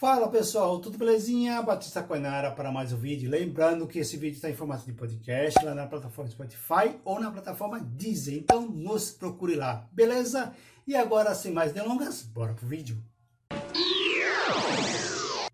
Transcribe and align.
Fala 0.00 0.30
pessoal, 0.30 0.78
tudo 0.78 0.96
belezinha? 0.96 1.60
Batista 1.60 2.02
Coinara 2.02 2.50
para 2.50 2.72
mais 2.72 2.90
um 2.90 2.96
vídeo. 2.96 3.30
Lembrando 3.30 3.86
que 3.86 3.98
esse 3.98 4.16
vídeo 4.16 4.36
está 4.36 4.48
em 4.48 4.54
formato 4.54 4.86
de 4.86 4.94
podcast 4.94 5.62
lá 5.62 5.74
na 5.74 5.86
plataforma 5.86 6.30
Spotify 6.30 6.98
ou 7.04 7.20
na 7.20 7.30
plataforma 7.30 7.78
Deezer. 7.78 8.32
Então 8.32 8.66
nos 8.66 9.10
procure 9.10 9.56
lá, 9.56 9.86
beleza? 9.92 10.54
E 10.86 10.96
agora, 10.96 11.34
sem 11.34 11.52
mais 11.52 11.72
delongas, 11.72 12.22
bora 12.22 12.54
pro 12.54 12.66
vídeo. 12.66 12.96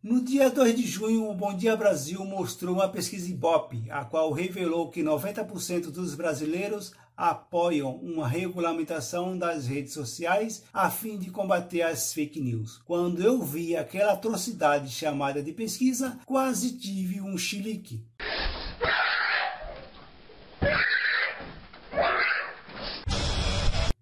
No 0.09 0.21
dia 0.21 0.49
2 0.49 0.77
de 0.77 0.87
junho, 0.87 1.29
o 1.29 1.35
Bom 1.35 1.53
Dia 1.53 1.77
Brasil 1.77 2.25
mostrou 2.25 2.77
uma 2.77 2.89
pesquisa 2.89 3.29
Ibope, 3.29 3.91
a 3.91 4.05
qual 4.05 4.31
revelou 4.31 4.89
que 4.89 5.03
90% 5.03 5.91
dos 5.91 6.15
brasileiros 6.15 6.93
apoiam 7.17 7.97
uma 7.97 8.29
regulamentação 8.29 9.37
das 9.37 9.67
redes 9.67 9.93
sociais 9.93 10.63
a 10.73 10.89
fim 10.93 11.19
de 11.19 11.29
combater 11.33 11.83
as 11.83 12.13
fake 12.13 12.41
news. 12.41 12.81
Quando 12.85 13.21
eu 13.21 13.43
vi 13.43 13.75
aquela 13.75 14.13
atrocidade 14.13 14.93
chamada 14.93 15.43
de 15.43 15.51
pesquisa, 15.51 16.21
quase 16.25 16.79
tive 16.79 17.21
um 17.21 17.37
chilique. 17.37 18.07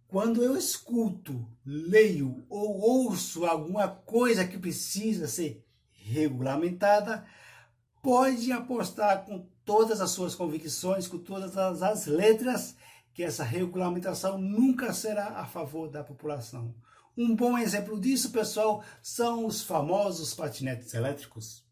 Quando 0.06 0.42
eu 0.42 0.54
escuto, 0.54 1.48
leio 1.64 2.44
ou 2.50 2.78
ouço 2.78 3.46
alguma 3.46 3.88
coisa 3.88 4.46
que 4.46 4.58
precisa 4.58 5.26
ser 5.26 5.64
regulamentada, 6.04 7.24
pode 8.02 8.52
apostar 8.52 9.24
com 9.24 9.48
todas 9.64 10.00
as 10.00 10.10
suas 10.10 10.34
convicções, 10.34 11.08
com 11.08 11.18
todas 11.18 11.56
as 11.56 12.06
letras, 12.06 12.76
que 13.14 13.22
essa 13.22 13.42
regulamentação 13.42 14.36
nunca 14.36 14.92
será 14.92 15.38
a 15.38 15.46
favor 15.46 15.88
da 15.88 16.04
população. 16.04 16.74
Um 17.16 17.34
bom 17.34 17.56
exemplo 17.56 17.98
disso, 17.98 18.30
pessoal, 18.30 18.84
são 19.00 19.46
os 19.46 19.62
famosos 19.62 20.34
patinetes 20.34 20.92
elétricos. 20.92 21.63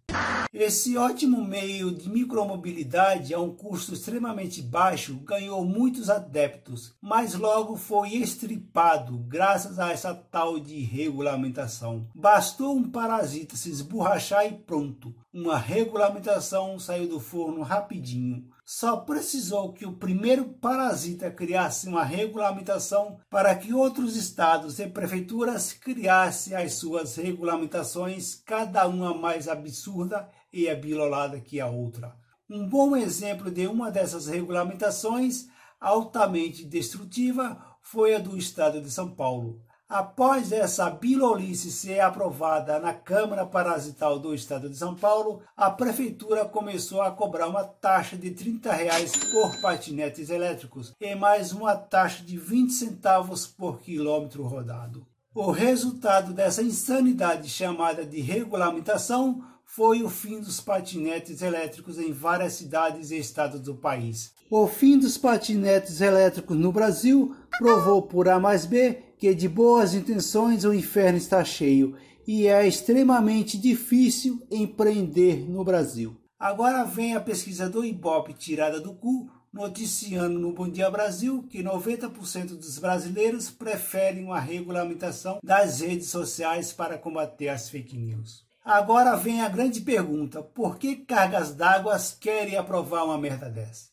Esse 0.52 0.96
ótimo 0.96 1.42
meio 1.44 1.90
de 1.90 2.08
micromobilidade 2.08 3.32
a 3.32 3.40
um 3.40 3.54
custo 3.54 3.94
extremamente 3.94 4.60
baixo 4.60 5.16
ganhou 5.24 5.64
muitos 5.64 6.10
adeptos, 6.10 6.94
mas 7.00 7.34
logo 7.34 7.76
foi 7.76 8.14
estripado 8.14 9.18
graças 9.26 9.78
a 9.78 9.90
essa 9.90 10.14
tal 10.14 10.60
de 10.60 10.78
regulamentação. 10.80 12.06
Bastou 12.14 12.76
um 12.76 12.90
parasita 12.90 13.56
se 13.56 13.70
esborrachar 13.70 14.46
e 14.46 14.52
pronto. 14.52 15.14
Uma 15.32 15.58
regulamentação 15.58 16.78
saiu 16.78 17.08
do 17.08 17.18
forno 17.18 17.62
rapidinho. 17.62 18.44
Só 18.74 18.96
precisou 18.96 19.74
que 19.74 19.84
o 19.84 19.92
primeiro 19.92 20.46
parasita 20.54 21.30
criasse 21.30 21.86
uma 21.86 22.02
regulamentação 22.02 23.18
para 23.28 23.54
que 23.54 23.74
outros 23.74 24.16
estados 24.16 24.78
e 24.78 24.86
prefeituras 24.86 25.74
criassem 25.74 26.56
as 26.56 26.72
suas 26.72 27.16
regulamentações, 27.16 28.34
cada 28.34 28.88
uma 28.88 29.12
mais 29.12 29.46
absurda 29.46 30.26
e 30.50 30.70
abilolada 30.70 31.38
que 31.38 31.60
a 31.60 31.66
outra. 31.66 32.16
Um 32.48 32.66
bom 32.66 32.96
exemplo 32.96 33.50
de 33.50 33.66
uma 33.66 33.90
dessas 33.90 34.26
regulamentações 34.26 35.48
altamente 35.78 36.64
destrutiva 36.64 37.62
foi 37.82 38.14
a 38.14 38.18
do 38.18 38.38
estado 38.38 38.80
de 38.80 38.90
São 38.90 39.14
Paulo. 39.14 39.60
Após 39.92 40.52
essa 40.52 40.88
bilolice 40.88 41.70
ser 41.70 42.00
aprovada 42.00 42.78
na 42.78 42.94
Câmara 42.94 43.44
Parasital 43.44 44.18
do 44.18 44.34
Estado 44.34 44.70
de 44.70 44.74
São 44.74 44.94
Paulo, 44.94 45.42
a 45.54 45.70
Prefeitura 45.70 46.46
começou 46.46 47.02
a 47.02 47.10
cobrar 47.10 47.46
uma 47.46 47.62
taxa 47.62 48.16
de 48.16 48.30
30 48.30 48.72
reais 48.72 49.14
por 49.14 49.60
patinetes 49.60 50.30
elétricos 50.30 50.94
e 50.98 51.14
mais 51.14 51.52
uma 51.52 51.76
taxa 51.76 52.24
de 52.24 52.38
20 52.38 52.72
centavos 52.72 53.46
por 53.46 53.80
quilômetro 53.80 54.44
rodado. 54.44 55.06
O 55.34 55.50
resultado 55.50 56.32
dessa 56.32 56.62
insanidade 56.62 57.50
chamada 57.50 58.02
de 58.02 58.18
regulamentação 58.18 59.44
foi 59.62 60.02
o 60.02 60.08
fim 60.08 60.40
dos 60.40 60.58
patinetes 60.58 61.42
elétricos 61.42 61.98
em 61.98 62.12
várias 62.12 62.54
cidades 62.54 63.10
e 63.10 63.18
estados 63.18 63.60
do 63.60 63.74
país. 63.74 64.32
O 64.50 64.66
fim 64.66 64.98
dos 64.98 65.16
patinetes 65.16 66.02
elétricos 66.02 66.56
no 66.56 66.70
Brasil 66.70 67.34
provou 67.62 68.02
por 68.02 68.28
A 68.28 68.40
mais 68.40 68.66
B 68.66 68.98
que 69.16 69.32
de 69.32 69.48
boas 69.48 69.94
intenções 69.94 70.64
o 70.64 70.74
inferno 70.74 71.16
está 71.16 71.44
cheio 71.44 71.94
e 72.26 72.48
é 72.48 72.66
extremamente 72.66 73.56
difícil 73.56 74.44
empreender 74.50 75.48
no 75.48 75.62
Brasil. 75.62 76.20
Agora 76.36 76.82
vem 76.82 77.14
a 77.14 77.20
pesquisa 77.20 77.70
do 77.70 77.84
Ibope 77.84 78.34
tirada 78.34 78.80
do 78.80 78.92
cu, 78.92 79.30
noticiando 79.52 80.40
no 80.40 80.52
Bom 80.52 80.68
Dia 80.68 80.90
Brasil 80.90 81.44
que 81.48 81.62
90% 81.62 82.56
dos 82.56 82.80
brasileiros 82.80 83.48
preferem 83.48 84.24
uma 84.24 84.40
regulamentação 84.40 85.38
das 85.40 85.80
redes 85.80 86.08
sociais 86.08 86.72
para 86.72 86.98
combater 86.98 87.48
as 87.48 87.70
fake 87.70 87.96
news. 87.96 88.44
Agora 88.64 89.14
vem 89.14 89.40
a 89.40 89.48
grande 89.48 89.80
pergunta: 89.80 90.42
por 90.42 90.78
que 90.78 90.96
cargas 90.96 91.54
d'água 91.54 91.96
querem 92.18 92.56
aprovar 92.56 93.04
uma 93.04 93.18
merda 93.18 93.48
dessa? 93.48 93.91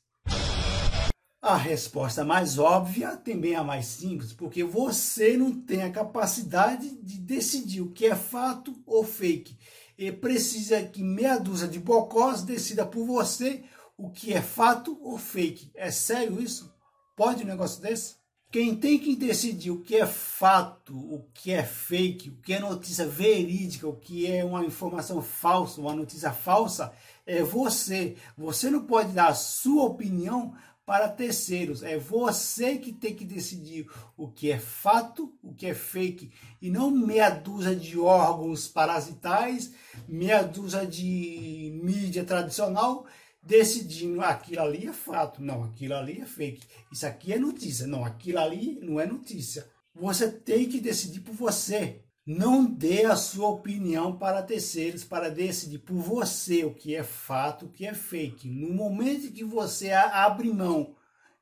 A 1.42 1.56
resposta 1.56 2.26
mais 2.26 2.60
óbvia 2.60 3.16
também 3.16 3.54
é 3.54 3.56
a 3.56 3.64
mais 3.64 3.86
simples, 3.86 4.34
porque 4.34 4.62
você 4.62 5.38
não 5.38 5.54
tem 5.54 5.84
a 5.84 5.92
capacidade 5.92 6.90
de 7.02 7.18
decidir 7.18 7.80
o 7.80 7.92
que 7.92 8.08
é 8.08 8.16
fato 8.16 8.76
ou 8.86 9.06
fake. 9.06 9.58
E 9.98 10.12
precisa 10.12 10.84
que 10.84 11.02
meia 11.02 11.38
dúzia 11.38 11.68
de 11.68 11.80
bocós 11.80 12.44
decida 12.44 12.86
por 12.86 13.06
você 13.06 13.64
o 13.98 14.10
que 14.10 14.34
é 14.34 14.42
fato 14.42 15.00
ou 15.02 15.18
fake. 15.18 15.72
É 15.76 15.90
sério 15.90 16.42
isso? 16.42 16.74
Pode 17.16 17.44
um 17.44 17.48
negócio 17.48 17.82
desse? 17.82 18.20
Quem 18.52 18.76
tem 18.76 18.98
que 18.98 19.16
decidir 19.16 19.72
o 19.72 19.82
que 19.82 19.96
é 19.96 20.08
fato, 20.08 20.98
o 20.98 21.24
que 21.34 21.52
é 21.52 21.64
fake, 21.64 22.32
o 22.32 22.38
que 22.42 22.54
é 22.54 22.60
notícia 22.60 23.06
verídica, 23.08 23.88
o 23.88 23.96
que 23.96 24.26
é 24.26 24.44
uma 24.44 24.66
informação 24.66 25.22
falsa, 25.22 25.80
uma 25.80 25.94
notícia 25.94 26.34
falsa, 26.34 26.92
é 27.28 27.44
você. 27.44 28.16
Você 28.36 28.72
não 28.72 28.86
pode 28.86 29.12
dar 29.12 29.28
a 29.28 29.36
sua 29.36 29.84
opinião 29.84 30.56
para 30.90 31.08
terceiros. 31.08 31.84
É 31.84 32.00
você 32.00 32.80
que 32.80 32.92
tem 32.92 33.14
que 33.14 33.24
decidir 33.24 33.88
o 34.18 34.28
que 34.28 34.52
é 34.52 34.58
fato, 34.58 35.32
o 35.44 35.54
que 35.54 35.68
é 35.68 35.76
fake, 35.76 36.32
e 36.60 36.72
não 36.72 36.90
meia 36.90 37.30
dúzia 37.30 37.76
de 37.76 38.00
órgãos 38.00 38.68
parasitais, 38.68 39.72
meia 40.08 40.42
dúzia 40.42 40.88
de 40.88 41.80
mídia 41.84 42.24
tradicional 42.24 43.06
decidindo 43.44 44.20
aquilo 44.22 44.64
ali 44.64 44.88
é 44.88 44.92
fato, 44.92 45.44
não, 45.44 45.64
aquilo 45.64 45.94
ali 45.94 46.22
é 46.22 46.26
fake. 46.26 46.66
Isso 46.92 47.06
aqui 47.06 47.34
é 47.34 47.38
notícia, 47.38 47.86
não, 47.86 48.04
aquilo 48.04 48.40
ali 48.40 48.80
não 48.82 49.00
é 49.00 49.06
notícia. 49.06 49.70
Você 49.94 50.28
tem 50.28 50.68
que 50.68 50.82
decidir 50.82 51.20
por 51.20 51.36
você. 51.36 52.02
Não 52.26 52.66
dê 52.66 53.06
a 53.06 53.16
sua 53.16 53.50
opinião 53.50 54.18
para 54.18 54.44
terceiros 54.44 55.04
para 55.04 55.30
decidir 55.30 55.80
por 55.80 55.96
você 55.96 56.64
o 56.64 56.74
que 56.74 56.96
é 56.96 57.04
fato, 57.04 57.66
o 57.66 57.70
que 57.70 57.86
é 57.86 57.94
fake. 57.94 58.48
No 58.48 58.72
momento 58.74 59.32
que 59.32 59.44
você 59.44 59.92
abre 59.92 60.52
mão 60.54 60.96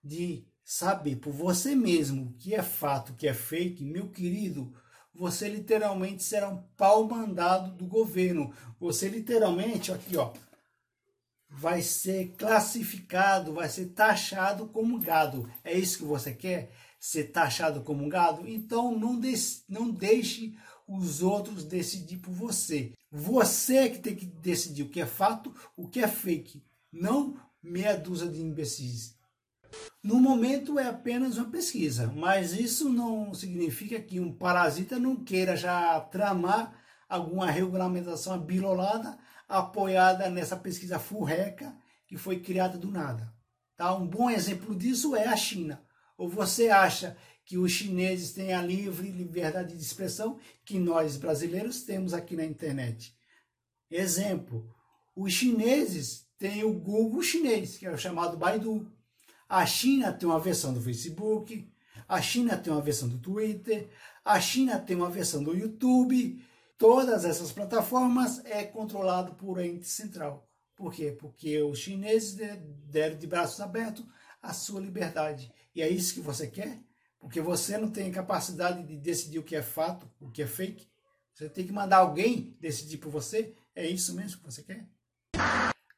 de 0.04 0.48
saber 0.64 1.18
por 1.18 1.34
você 1.34 1.76
mesmo 1.76 2.26
o 2.26 2.34
que 2.34 2.54
é 2.54 2.62
fato, 2.62 3.12
o 3.12 3.16
que 3.16 3.28
é 3.28 3.34
fake, 3.34 3.84
meu 3.84 4.10
querido, 4.10 4.74
você 5.14 5.50
literalmente 5.50 6.24
será 6.24 6.50
um 6.50 6.62
pau 6.78 7.06
mandado 7.06 7.72
do 7.72 7.86
governo. 7.86 8.54
Você 8.80 9.10
literalmente, 9.10 9.92
aqui 9.92 10.16
ó, 10.16 10.32
vai 11.50 11.82
ser 11.82 12.34
classificado, 12.38 13.54
vai 13.54 13.68
ser 13.68 13.88
taxado 13.88 14.68
como 14.68 15.00
gado. 15.00 15.50
É 15.64 15.74
isso 15.78 16.00
que 16.00 16.06
você 16.06 16.34
quer? 16.34 16.72
Ser 17.08 17.32
taxado 17.32 17.84
como 17.84 18.10
gado? 18.10 18.46
Então 18.46 18.92
não, 18.92 19.18
de, 19.18 19.34
não 19.70 19.90
deixe 19.90 20.58
os 20.86 21.24
outros 21.24 21.64
decidir 21.64 22.18
por 22.18 22.34
você. 22.34 22.92
Você 23.10 23.78
é 23.78 23.90
que 23.90 24.00
tem 24.00 24.14
que 24.14 24.26
decidir 24.26 24.84
o 24.84 24.90
que 24.90 25.00
é 25.00 25.06
fato, 25.06 25.56
o 25.78 25.88
que 25.88 26.02
é 26.02 26.08
fake, 26.10 26.62
não 26.92 27.40
meia 27.64 27.96
dúzia 27.96 28.28
de 28.28 28.42
imbecis. 28.42 29.18
No 30.04 30.20
momento 30.20 30.78
é 30.78 30.88
apenas 30.88 31.38
uma 31.38 31.50
pesquisa, 31.50 32.12
mas 32.14 32.52
isso 32.52 32.90
não 32.90 33.34
significa 33.34 34.02
que 34.02 34.20
um 34.20 34.34
parasita 34.34 35.00
não 35.00 35.16
queira 35.16 35.56
já 35.56 36.02
tramar 36.02 36.78
alguma 37.08 37.50
regulamentação 37.50 38.34
abilolada 38.34 39.18
apoiada 39.48 40.30
nessa 40.30 40.58
pesquisa 40.58 41.00
furreca 41.00 41.74
que 42.06 42.18
foi 42.18 42.42
criada 42.42 42.78
do 42.78 42.92
nada. 42.92 43.34
Tá? 43.78 43.96
Um 43.96 44.06
bom 44.06 44.30
exemplo 44.30 44.76
disso 44.76 45.16
é 45.16 45.26
a 45.26 45.38
China. 45.38 45.87
Ou 46.18 46.28
você 46.28 46.70
acha 46.70 47.16
que 47.46 47.58
os 47.58 47.72
chineses 47.72 48.34
têm 48.34 48.54
a 48.54 48.62
livre 48.62 49.10
liberdade 49.10 49.76
de 49.76 49.82
expressão 49.82 50.38
que 50.66 50.78
nós 50.80 51.16
brasileiros 51.16 51.84
temos 51.84 52.14
aqui 52.14 52.36
na 52.36 52.44
internet. 52.44 53.16
Exemplo, 53.90 54.70
os 55.16 55.32
chineses 55.32 56.28
têm 56.38 56.64
o 56.64 56.74
Google 56.74 57.22
chinês, 57.22 57.78
que 57.78 57.86
é 57.86 57.92
o 57.92 57.98
chamado 57.98 58.36
Baidu. 58.36 58.92
A 59.48 59.66
China 59.66 60.12
tem 60.12 60.28
uma 60.28 60.40
versão 60.40 60.74
do 60.74 60.82
Facebook, 60.82 61.72
a 62.08 62.22
China 62.22 62.58
tem 62.58 62.74
uma 62.74 62.82
versão 62.82 63.08
do 63.08 63.18
Twitter, 63.18 63.90
a 64.26 64.42
China 64.42 64.78
tem 64.78 64.98
uma 64.98 65.10
versão 65.10 65.42
do 65.42 65.56
YouTube. 65.56 66.44
Todas 66.78 67.24
essas 67.24 67.52
plataformas 67.52 68.44
é 68.46 68.64
controlado 68.66 69.36
por 69.36 69.60
ente 69.60 69.88
central. 69.88 70.48
Por 70.76 70.94
quê? 70.94 71.16
Porque 71.18 71.62
os 71.62 71.80
chineses 71.80 72.38
deram 72.86 73.18
de 73.18 73.26
braços 73.26 73.60
abertos 73.62 74.06
a 74.42 74.54
sua 74.54 74.80
liberdade. 74.80 75.52
E 75.78 75.82
é 75.84 75.88
isso 75.88 76.16
que 76.16 76.22
você 76.22 76.48
quer? 76.48 76.80
Porque 77.20 77.40
você 77.40 77.78
não 77.78 77.92
tem 77.92 78.12
capacidade 78.12 78.82
de 78.82 78.98
decidir 78.98 79.38
o 79.38 79.44
que 79.44 79.56
é 79.56 79.62
fato, 79.62 80.10
o 80.20 80.28
que 80.32 80.42
é 80.42 80.48
fake. 80.48 80.88
Você 81.36 81.48
tem 81.48 81.68
que 81.68 81.72
mandar 81.72 81.98
alguém 81.98 82.58
decidir 82.60 82.98
por 82.98 83.12
você? 83.12 83.54
É 83.76 83.88
isso 83.88 84.16
mesmo 84.16 84.40
que 84.40 84.46
você 84.46 84.64
quer? 84.64 84.88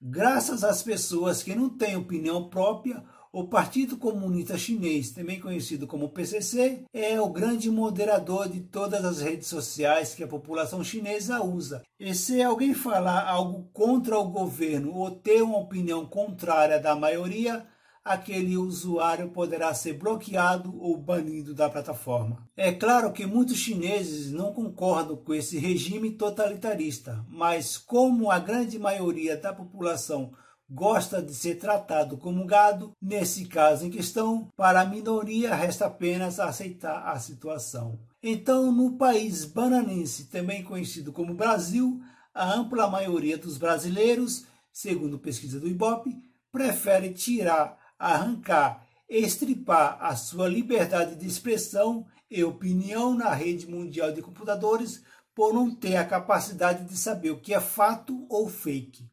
Graças 0.02 0.66
às 0.66 0.84
pessoas 0.84 1.42
que 1.42 1.56
não 1.56 1.70
têm 1.70 1.96
opinião 1.96 2.50
própria, 2.50 3.02
o 3.32 3.48
Partido 3.48 3.96
Comunista 3.96 4.58
Chinês, 4.58 5.12
também 5.12 5.40
conhecido 5.40 5.88
como 5.88 6.10
PCC, 6.10 6.84
é 6.92 7.22
o 7.22 7.30
grande 7.30 7.72
moderador 7.72 8.50
de 8.50 8.60
todas 8.60 9.06
as 9.06 9.22
redes 9.22 9.48
sociais 9.48 10.14
que 10.14 10.24
a 10.24 10.28
população 10.28 10.84
chinesa 10.84 11.42
usa. 11.42 11.84
E 11.98 12.14
se 12.14 12.42
alguém 12.42 12.74
falar 12.74 13.26
algo 13.26 13.70
contra 13.72 14.20
o 14.20 14.30
governo 14.30 14.94
ou 14.94 15.10
ter 15.10 15.42
uma 15.42 15.60
opinião 15.60 16.06
contrária 16.06 16.78
da 16.82 16.98
maioria, 16.98 17.66
aquele 18.10 18.58
usuário 18.58 19.30
poderá 19.30 19.72
ser 19.72 19.94
bloqueado 19.94 20.76
ou 20.82 20.98
banido 20.98 21.54
da 21.54 21.70
plataforma. 21.70 22.44
É 22.58 22.72
claro 22.72 23.14
que 23.14 23.24
muitos 23.24 23.58
chineses 23.58 24.32
não 24.32 24.52
concordam 24.52 25.16
com 25.16 25.32
esse 25.32 25.60
regime 25.60 26.10
totalitarista, 26.10 27.24
mas 27.30 27.78
como 27.78 28.32
a 28.32 28.40
grande 28.40 28.80
maioria 28.80 29.38
da 29.38 29.54
população 29.54 30.32
gosta 30.68 31.22
de 31.22 31.36
ser 31.36 31.60
tratado 31.60 32.18
como 32.18 32.48
gado, 32.48 32.94
nesse 33.00 33.46
caso 33.46 33.86
em 33.86 33.92
questão, 33.92 34.48
para 34.58 34.82
a 34.82 34.86
minoria 34.86 35.54
resta 35.54 35.86
apenas 35.86 36.40
aceitar 36.40 37.10
a 37.10 37.20
situação. 37.20 38.00
Então, 38.24 38.72
no 38.72 38.98
país 38.98 39.46
bananense, 39.46 40.32
também 40.32 40.64
conhecido 40.64 41.14
como 41.14 41.36
Brasil, 41.36 42.02
a 42.34 42.52
ampla 42.56 42.90
maioria 42.90 43.38
dos 43.38 43.60
brasileiros, 43.60 44.46
segundo 44.74 45.20
pesquisa 45.20 45.60
do 45.60 45.68
IBOP, 45.68 46.10
prefere 46.52 47.14
tirar 47.14 47.78
arrancar, 48.00 48.88
estripar 49.10 49.98
a 50.00 50.16
sua 50.16 50.48
liberdade 50.48 51.16
de 51.16 51.28
expressão 51.28 52.06
e 52.32 52.44
opinião 52.44 53.14
na 53.14 53.34
rede 53.34 53.68
mundial 53.68 54.12
de 54.12 54.22
computadores 54.22 55.04
por 55.36 55.54
não 55.54 55.74
ter 55.74 55.98
a 55.98 56.06
capacidade 56.06 56.86
de 56.86 56.98
saber 56.98 57.32
o 57.32 57.40
que 57.40 57.54
é 57.54 57.60
fato 57.60 58.26
ou 58.30 58.48
fake. 58.48 59.10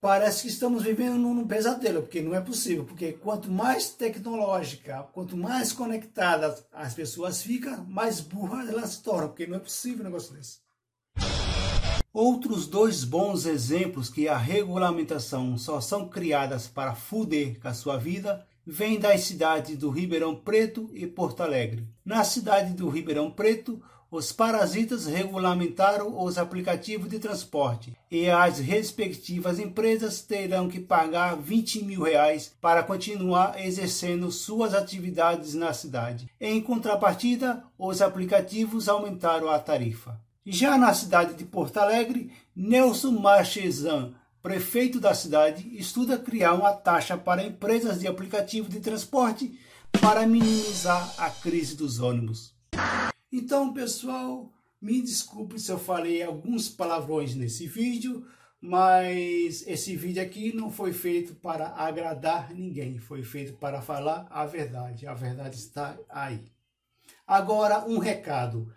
Parece 0.00 0.42
que 0.42 0.48
estamos 0.48 0.82
vivendo 0.82 1.16
num 1.16 1.46
pesadelo, 1.46 2.02
porque 2.02 2.20
não 2.20 2.34
é 2.34 2.40
possível, 2.40 2.84
porque 2.84 3.14
quanto 3.14 3.50
mais 3.50 3.90
tecnológica, 3.90 5.02
quanto 5.12 5.36
mais 5.36 5.72
conectadas 5.72 6.64
as 6.70 6.94
pessoas 6.94 7.42
ficam, 7.42 7.84
mais 7.86 8.20
burras 8.20 8.68
elas 8.68 8.90
se 8.90 9.02
tornam, 9.02 9.28
porque 9.28 9.46
não 9.46 9.56
é 9.56 9.60
possível 9.60 10.02
um 10.02 10.04
negócio 10.04 10.34
desse. 10.34 10.65
Outros 12.12 12.66
dois 12.66 13.04
bons 13.04 13.44
exemplos 13.44 14.08
que 14.08 14.26
a 14.26 14.36
regulamentação 14.36 15.58
só 15.58 15.80
são 15.80 16.08
criadas 16.08 16.66
para 16.66 16.94
fuder 16.94 17.60
com 17.60 17.68
a 17.68 17.74
sua 17.74 17.96
vida 17.96 18.46
vêm 18.66 18.98
das 18.98 19.20
cidades 19.20 19.76
do 19.76 19.90
Ribeirão 19.90 20.34
Preto 20.34 20.90
e 20.92 21.06
Porto 21.06 21.42
Alegre. 21.42 21.86
Na 22.04 22.24
cidade 22.24 22.72
do 22.72 22.88
Ribeirão 22.88 23.30
Preto, 23.30 23.80
os 24.10 24.32
parasitas 24.32 25.06
regulamentaram 25.06 26.22
os 26.22 26.38
aplicativos 26.38 27.10
de 27.10 27.18
transporte 27.18 27.92
e 28.10 28.30
as 28.30 28.58
respectivas 28.58 29.58
empresas 29.58 30.22
terão 30.22 30.68
que 30.68 30.80
pagar 30.80 31.36
20 31.36 31.84
mil 31.84 32.02
reais 32.02 32.54
para 32.60 32.82
continuar 32.82 33.60
exercendo 33.64 34.30
suas 34.30 34.74
atividades 34.74 35.54
na 35.54 35.72
cidade. 35.72 36.30
Em 36.40 36.60
contrapartida, 36.62 37.64
os 37.76 38.00
aplicativos 38.00 38.88
aumentaram 38.88 39.50
a 39.50 39.58
tarifa. 39.58 40.20
Já 40.48 40.78
na 40.78 40.94
cidade 40.94 41.34
de 41.34 41.44
Porto 41.44 41.78
Alegre, 41.78 42.32
Nelson 42.54 43.10
Marchesan, 43.10 44.14
prefeito 44.40 45.00
da 45.00 45.12
cidade, 45.12 45.68
estuda 45.76 46.16
criar 46.16 46.54
uma 46.54 46.72
taxa 46.72 47.18
para 47.18 47.44
empresas 47.44 47.98
de 47.98 48.06
aplicativo 48.06 48.68
de 48.68 48.78
transporte 48.78 49.58
para 50.00 50.24
minimizar 50.24 51.14
a 51.18 51.30
crise 51.30 51.74
dos 51.74 51.98
ônibus. 51.98 52.54
Então, 53.32 53.74
pessoal, 53.74 54.52
me 54.80 55.02
desculpe 55.02 55.58
se 55.58 55.72
eu 55.72 55.80
falei 55.80 56.22
alguns 56.22 56.68
palavrões 56.68 57.34
nesse 57.34 57.66
vídeo, 57.66 58.24
mas 58.60 59.66
esse 59.66 59.96
vídeo 59.96 60.22
aqui 60.22 60.54
não 60.54 60.70
foi 60.70 60.92
feito 60.92 61.34
para 61.34 61.70
agradar 61.70 62.54
ninguém, 62.54 62.98
foi 62.98 63.24
feito 63.24 63.54
para 63.54 63.82
falar 63.82 64.28
a 64.30 64.46
verdade. 64.46 65.08
A 65.08 65.14
verdade 65.14 65.56
está 65.56 65.98
aí. 66.08 66.44
Agora, 67.26 67.84
um 67.84 67.98
recado. 67.98 68.72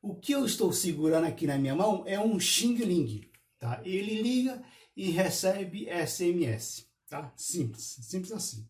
O 0.00 0.14
que 0.14 0.32
eu 0.32 0.44
estou 0.44 0.72
segurando 0.72 1.26
aqui 1.26 1.46
na 1.46 1.58
minha 1.58 1.74
mão 1.74 2.04
é 2.06 2.20
um 2.20 2.38
Xing 2.38 2.76
Ling, 2.76 3.28
tá? 3.58 3.80
Ele 3.84 4.22
liga 4.22 4.62
e 4.96 5.10
recebe 5.10 5.88
SMS, 6.06 6.86
tá? 7.08 7.32
Simples, 7.36 7.98
simples 8.02 8.32
assim. 8.32 8.68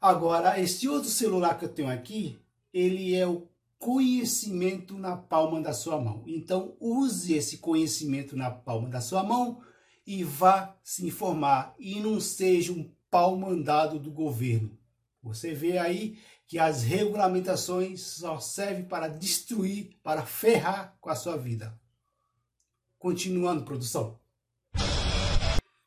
Agora, 0.00 0.58
esse 0.60 0.88
outro 0.88 1.10
celular 1.10 1.58
que 1.58 1.66
eu 1.66 1.72
tenho 1.72 1.88
aqui, 1.88 2.38
ele 2.72 3.14
é 3.14 3.26
o 3.26 3.48
conhecimento 3.78 4.96
na 4.96 5.16
palma 5.16 5.60
da 5.60 5.74
sua 5.74 6.00
mão. 6.00 6.24
Então, 6.26 6.76
use 6.80 7.34
esse 7.34 7.58
conhecimento 7.58 8.34
na 8.34 8.50
palma 8.50 8.88
da 8.88 9.00
sua 9.02 9.22
mão 9.22 9.60
e 10.06 10.24
vá 10.24 10.76
se 10.82 11.06
informar 11.06 11.74
e 11.78 12.00
não 12.00 12.18
seja 12.20 12.72
um 12.72 12.90
pau 13.10 13.36
mandado 13.36 13.98
do 13.98 14.10
governo. 14.10 14.78
Você 15.24 15.54
vê 15.54 15.78
aí 15.78 16.18
que 16.46 16.58
as 16.58 16.82
regulamentações 16.82 18.02
só 18.02 18.38
servem 18.38 18.84
para 18.84 19.08
destruir, 19.08 19.98
para 20.02 20.26
ferrar 20.26 20.94
com 21.00 21.08
a 21.08 21.16
sua 21.16 21.36
vida. 21.36 21.74
Continuando, 22.98 23.64
produção. 23.64 24.20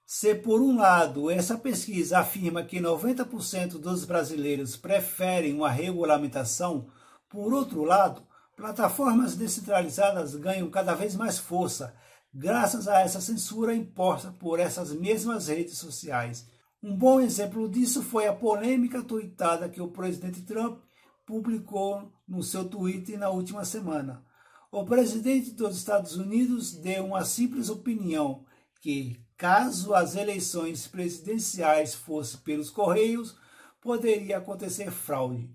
Se 0.06 0.34
por 0.34 0.60
um 0.60 0.78
lado 0.78 1.30
essa 1.30 1.58
pesquisa 1.58 2.20
afirma 2.20 2.64
que 2.64 2.80
90% 2.80 3.78
dos 3.78 4.06
brasileiros 4.06 4.76
preferem 4.76 5.54
uma 5.54 5.70
regulamentação, 5.70 6.90
por 7.30 7.54
outro 7.54 7.84
lado, 7.84 8.26
plataformas 8.56 9.36
descentralizadas 9.36 10.36
ganham 10.36 10.70
cada 10.72 10.96
vez 10.96 11.16
mais 11.16 11.38
força 11.38 11.94
graças 12.34 12.88
a 12.88 13.02
essa 13.02 13.22
censura 13.22 13.76
imposta 13.76 14.32
por 14.32 14.60
essas 14.60 14.92
mesmas 14.94 15.48
redes 15.48 15.78
sociais 15.78 16.48
um 16.82 16.96
bom 16.96 17.20
exemplo 17.20 17.68
disso 17.68 18.04
foi 18.04 18.28
a 18.28 18.34
polêmica 18.34 19.02
tweetada 19.02 19.68
que 19.68 19.82
o 19.82 19.88
presidente 19.88 20.44
Trump 20.44 20.80
publicou 21.26 22.12
no 22.28 22.44
seu 22.44 22.70
Twitter 22.70 23.18
na 23.18 23.30
última 23.30 23.66
semana. 23.66 24.24
O 24.72 24.86
presidente 24.86 25.52
dos 25.52 25.78
Estados 25.78 26.16
Unidos 26.16 26.74
deu 26.74 27.06
uma 27.06 27.26
simples 27.26 27.70
opinião 27.70 28.46
que, 28.80 29.20
caso 29.36 29.94
as 29.96 30.16
eleições 30.16 30.88
presidenciais 30.88 31.96
fossem 31.96 32.40
pelos 32.42 32.70
Correios, 32.70 33.36
poderia 33.82 34.38
acontecer 34.38 34.92
fraude. 34.92 35.50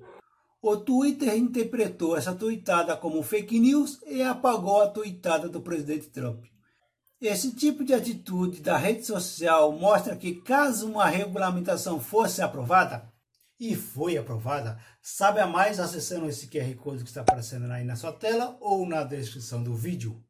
O 0.60 0.76
Twitter 0.76 1.36
interpretou 1.36 2.16
essa 2.16 2.34
tweetada 2.34 2.96
como 2.96 3.22
fake 3.22 3.60
news 3.60 4.00
e 4.06 4.22
apagou 4.22 4.82
a 4.82 4.88
tweetada 4.88 5.48
do 5.48 5.60
presidente 5.60 6.08
Trump. 6.08 6.51
Esse 7.22 7.52
tipo 7.52 7.84
de 7.84 7.94
atitude 7.94 8.60
da 8.60 8.76
rede 8.76 9.06
social 9.06 9.70
mostra 9.70 10.16
que, 10.16 10.34
caso 10.34 10.90
uma 10.90 11.06
regulamentação 11.06 12.00
fosse 12.00 12.42
aprovada, 12.42 13.08
e 13.60 13.76
foi 13.76 14.18
aprovada, 14.18 14.76
sabe 15.00 15.38
a 15.38 15.46
mais 15.46 15.78
acessando 15.78 16.28
esse 16.28 16.48
QR 16.48 16.74
Code 16.74 17.04
que 17.04 17.08
está 17.08 17.20
aparecendo 17.20 17.70
aí 17.70 17.84
na 17.84 17.94
sua 17.94 18.12
tela 18.12 18.56
ou 18.60 18.84
na 18.88 19.04
descrição 19.04 19.62
do 19.62 19.72
vídeo. 19.72 20.20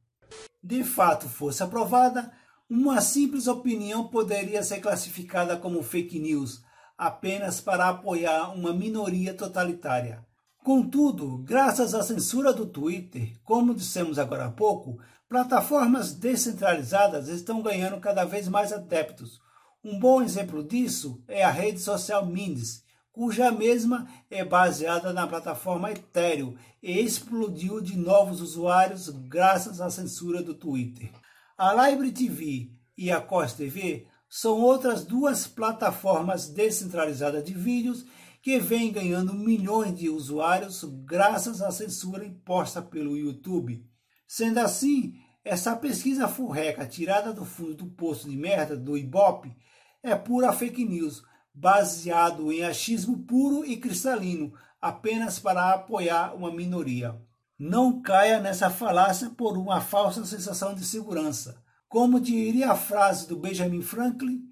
De 0.62 0.84
fato 0.84 1.30
fosse 1.30 1.62
aprovada, 1.62 2.30
uma 2.68 3.00
simples 3.00 3.46
opinião 3.46 4.08
poderia 4.08 4.62
ser 4.62 4.80
classificada 4.80 5.56
como 5.56 5.82
fake 5.82 6.18
news, 6.18 6.62
apenas 6.98 7.58
para 7.58 7.88
apoiar 7.88 8.50
uma 8.52 8.74
minoria 8.74 9.32
totalitária. 9.32 10.22
Contudo, 10.62 11.38
graças 11.38 11.92
à 11.92 12.04
censura 12.04 12.52
do 12.52 12.64
Twitter, 12.64 13.32
como 13.42 13.74
dissemos 13.74 14.16
agora 14.16 14.44
há 14.44 14.50
pouco, 14.50 14.96
plataformas 15.28 16.12
descentralizadas 16.12 17.26
estão 17.26 17.60
ganhando 17.60 17.98
cada 17.98 18.24
vez 18.24 18.46
mais 18.46 18.72
adeptos. 18.72 19.40
Um 19.82 19.98
bom 19.98 20.22
exemplo 20.22 20.62
disso 20.62 21.20
é 21.26 21.42
a 21.42 21.50
rede 21.50 21.80
social 21.80 22.24
Minds, 22.24 22.84
cuja 23.10 23.50
mesma 23.50 24.06
é 24.30 24.44
baseada 24.44 25.12
na 25.12 25.26
plataforma 25.26 25.90
Ethereum 25.90 26.54
e 26.80 26.96
explodiu 27.00 27.80
de 27.80 27.98
novos 27.98 28.40
usuários 28.40 29.08
graças 29.08 29.80
à 29.80 29.90
censura 29.90 30.44
do 30.44 30.54
Twitter. 30.54 31.10
A 31.58 31.88
Libre 31.88 32.12
TV 32.12 32.70
e 32.96 33.10
a 33.10 33.20
Cos 33.20 33.52
TV 33.54 34.06
são 34.28 34.60
outras 34.60 35.04
duas 35.04 35.44
plataformas 35.44 36.46
descentralizadas 36.46 37.42
de 37.42 37.52
vídeos 37.52 38.06
que 38.42 38.58
vem 38.58 38.90
ganhando 38.90 39.32
milhões 39.32 39.96
de 39.96 40.10
usuários 40.10 40.82
graças 41.04 41.62
à 41.62 41.70
censura 41.70 42.26
imposta 42.26 42.82
pelo 42.82 43.16
YouTube. 43.16 43.86
Sendo 44.26 44.58
assim, 44.58 45.14
essa 45.44 45.76
pesquisa 45.76 46.26
furreca 46.26 46.84
tirada 46.84 47.32
do 47.32 47.44
fundo 47.44 47.74
do 47.74 47.86
poço 47.86 48.28
de 48.28 48.36
merda 48.36 48.76
do 48.76 48.98
Ibope 48.98 49.56
é 50.02 50.16
pura 50.16 50.52
fake 50.52 50.84
news, 50.84 51.22
baseado 51.54 52.50
em 52.50 52.64
achismo 52.64 53.24
puro 53.24 53.64
e 53.64 53.76
cristalino, 53.76 54.52
apenas 54.80 55.38
para 55.38 55.72
apoiar 55.72 56.34
uma 56.34 56.50
minoria. 56.50 57.16
Não 57.56 58.02
caia 58.02 58.40
nessa 58.40 58.68
falácia 58.68 59.30
por 59.30 59.56
uma 59.56 59.80
falsa 59.80 60.24
sensação 60.24 60.74
de 60.74 60.84
segurança. 60.84 61.62
Como 61.88 62.18
diria 62.18 62.72
a 62.72 62.76
frase 62.76 63.28
do 63.28 63.36
Benjamin 63.36 63.82
Franklin, 63.82 64.51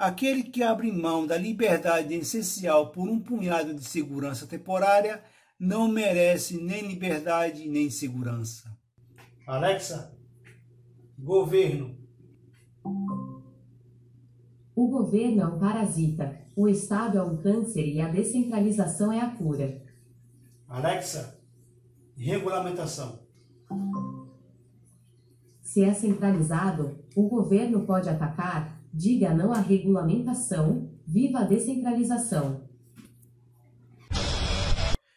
Aquele 0.00 0.44
que 0.44 0.62
abre 0.62 0.90
mão 0.90 1.26
da 1.26 1.36
liberdade 1.36 2.14
essencial 2.14 2.90
por 2.90 3.06
um 3.06 3.20
punhado 3.20 3.74
de 3.74 3.84
segurança 3.84 4.46
temporária 4.46 5.22
não 5.58 5.88
merece 5.88 6.56
nem 6.56 6.88
liberdade 6.88 7.68
nem 7.68 7.90
segurança. 7.90 8.74
Alexa, 9.46 10.18
Governo. 11.18 11.98
O 14.74 14.88
governo 14.88 15.42
é 15.42 15.46
um 15.46 15.58
parasita, 15.58 16.34
o 16.56 16.66
Estado 16.66 17.18
é 17.18 17.22
um 17.22 17.36
câncer 17.36 17.86
e 17.86 18.00
a 18.00 18.08
descentralização 18.08 19.12
é 19.12 19.20
a 19.20 19.28
cura. 19.28 19.82
Alexa, 20.66 21.38
regulamentação. 22.16 23.20
Se 25.60 25.84
é 25.84 25.92
centralizado, 25.92 27.04
o 27.14 27.28
governo 27.28 27.84
pode 27.84 28.08
atacar, 28.08 28.79
diga 28.92 29.32
não 29.34 29.52
à 29.52 29.60
regulamentação, 29.60 30.90
viva 31.06 31.40
a 31.40 31.44
descentralização. 31.44 32.68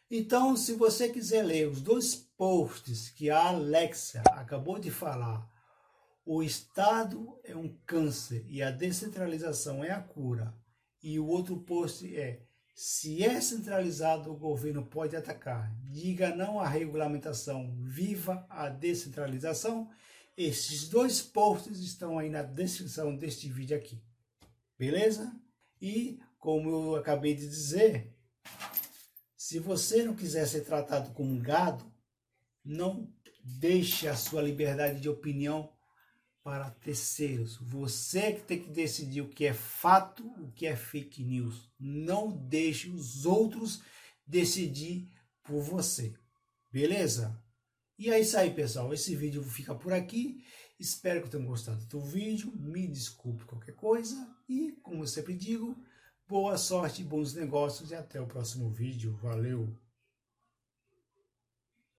Então, 0.10 0.56
se 0.56 0.74
você 0.74 1.10
quiser 1.10 1.44
ler 1.44 1.68
os 1.68 1.82
dois 1.82 2.15
posts 2.38 3.10
que 3.10 3.30
a 3.30 3.48
Alexa 3.48 4.22
acabou 4.32 4.77
de 4.77 4.92
falar, 4.92 5.50
o 6.25 6.44
Estado 6.44 7.39
é 7.44 7.56
um 7.56 7.75
câncer 7.86 8.46
e 8.48 8.62
a 8.62 8.72
descentralização 8.72 9.84
é 9.84 9.92
a 9.92 10.00
cura. 10.00 10.53
E 11.01 11.20
o 11.20 11.25
outro 11.25 11.58
post 11.58 12.15
é: 12.15 12.44
se 12.74 13.24
é 13.24 13.42
centralizado, 13.42 14.32
o 14.32 14.38
governo 14.38 14.86
pode 14.86 15.15
atacar. 15.15 15.75
Diga 15.84 16.36
não 16.36 16.60
à 16.60 16.68
regulamentação, 16.68 17.75
viva 17.82 18.46
a 18.50 18.70
descentralização. 18.70 19.89
Esses 20.36 20.90
dois 20.90 21.22
posts 21.22 21.80
estão 21.80 22.18
aí 22.18 22.30
na 22.30 22.42
descrição 22.42 23.16
deste 23.16 23.50
vídeo 23.50 23.78
aqui. 23.78 24.02
Beleza? 24.78 25.32
E 25.82 26.20
como 26.40 26.70
eu 26.70 26.96
acabei 26.96 27.36
de 27.36 27.48
dizer, 27.48 28.13
se 29.38 29.60
você 29.60 30.04
não 30.04 30.16
quiser 30.16 30.48
ser 30.48 30.62
tratado 30.62 31.12
como 31.12 31.32
um 31.32 31.40
gado, 31.40 31.86
não 32.66 33.13
deixe 33.44 34.08
a 34.08 34.16
sua 34.16 34.42
liberdade 34.42 35.00
de 35.00 35.10
opinião 35.10 35.72
para 36.44 36.72
terceiros. 36.72 37.58
Você 37.58 38.34
que 38.34 38.42
tem 38.42 38.62
que 38.62 38.70
decidir 38.70 39.22
o 39.22 39.30
que 39.30 39.46
é 39.46 39.54
fato, 39.54 40.25
o 40.42 40.52
que 40.52 40.66
é 40.66 40.75
fake 40.75 41.24
news. 41.24 41.70
Não 41.80 42.32
deixe 42.32 42.90
os 42.90 43.25
outros 43.25 43.82
decidir 44.25 45.10
por 45.44 45.62
você. 45.62 46.13
Beleza? 46.72 47.42
E 47.98 48.10
é 48.10 48.20
isso 48.20 48.38
aí, 48.38 48.54
pessoal. 48.54 48.94
Esse 48.94 49.16
vídeo 49.16 49.44
fica 49.44 49.76
por 49.76 49.94
aqui. 49.94 50.44
Espero 50.80 51.22
que 51.22 51.30
tenham 51.30 51.46
gostado 51.46 51.86
do 51.86 52.02
vídeo. 52.02 52.52
Me 52.56 52.88
desculpe 52.88 53.46
qualquer 53.46 53.76
coisa. 53.76 54.16
E, 54.50 54.74
como 54.82 55.04
eu 55.04 55.08
sempre 55.08 55.36
digo, 55.36 55.78
Boa 56.26 56.58
sorte, 56.58 57.04
bons 57.04 57.34
negócios 57.36 57.92
e 57.92 57.96
até 57.96 58.20
o 58.20 58.26
próximo 58.26 58.72
vídeo. 58.72 59.14
Valeu! 59.22 59.83